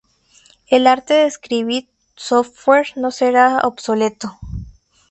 [0.65, 4.35] El arte de escribir software no será obsoleto.